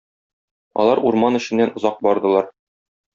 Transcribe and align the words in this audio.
Алар 0.83 1.01
урман 1.09 1.39
эченнән 1.41 1.73
озак 1.81 2.01
бардылар. 2.09 2.49